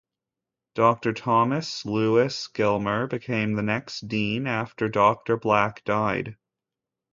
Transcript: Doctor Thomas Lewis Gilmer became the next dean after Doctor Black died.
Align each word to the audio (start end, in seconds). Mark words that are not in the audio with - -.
Doctor 0.73 1.13
Thomas 1.13 1.85
Lewis 1.85 2.47
Gilmer 2.47 3.05
became 3.05 3.53
the 3.53 3.61
next 3.61 4.07
dean 4.07 4.47
after 4.47 4.89
Doctor 4.89 5.37
Black 5.37 5.83
died. 5.83 6.37